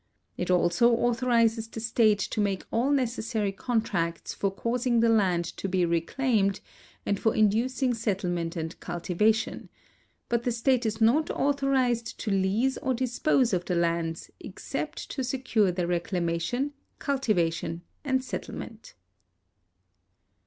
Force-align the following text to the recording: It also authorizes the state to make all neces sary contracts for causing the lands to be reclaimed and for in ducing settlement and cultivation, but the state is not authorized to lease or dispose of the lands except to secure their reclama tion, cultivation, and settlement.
It 0.35 0.49
also 0.49 0.91
authorizes 0.95 1.67
the 1.67 1.79
state 1.79 2.17
to 2.31 2.41
make 2.41 2.65
all 2.71 2.89
neces 2.91 3.25
sary 3.25 3.51
contracts 3.51 4.33
for 4.33 4.49
causing 4.49 4.99
the 4.99 5.09
lands 5.09 5.51
to 5.51 5.69
be 5.69 5.85
reclaimed 5.85 6.59
and 7.05 7.19
for 7.19 7.35
in 7.35 7.51
ducing 7.51 7.93
settlement 7.95 8.55
and 8.55 8.79
cultivation, 8.79 9.69
but 10.27 10.41
the 10.41 10.51
state 10.51 10.87
is 10.87 11.01
not 11.01 11.29
authorized 11.29 12.19
to 12.21 12.31
lease 12.31 12.77
or 12.79 12.95
dispose 12.95 13.53
of 13.53 13.65
the 13.65 13.75
lands 13.75 14.31
except 14.39 15.07
to 15.11 15.23
secure 15.23 15.71
their 15.71 15.87
reclama 15.87 16.41
tion, 16.41 16.73
cultivation, 16.97 17.83
and 18.03 18.23
settlement. 18.23 18.95